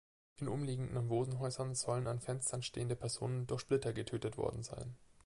In 0.37 0.47
umliegenden 0.47 1.09
Wohnhäusern 1.09 1.75
sollen 1.75 2.07
an 2.07 2.19
Fenstern 2.19 2.63
stehende 2.63 2.95
Personen 2.95 3.45
durch 3.45 3.61
Splitter 3.61 3.93
getötet 3.93 4.35
worden 4.35 4.63
sein. 4.63 4.95